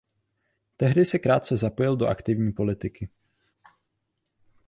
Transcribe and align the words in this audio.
Tehdy 0.77 1.05
se 1.05 1.19
krátce 1.19 1.57
zapojil 1.57 1.97
do 1.97 2.07
aktivní 2.07 2.51
politiky. 2.51 3.09